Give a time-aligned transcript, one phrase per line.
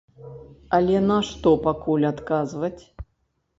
[0.77, 2.77] Але на што пакуль адказваць?